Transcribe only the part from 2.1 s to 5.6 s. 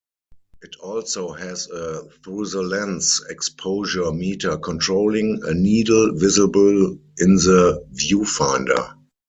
through-the-lens exposure meter controlling a